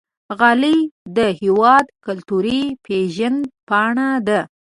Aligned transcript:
غالۍ 0.37 0.77
د 1.17 1.19
هېواد 1.41 1.85
کلتوري 2.05 2.61
پیژند 2.85 3.41
پاڼه 3.67 4.09
ده. 4.27 4.39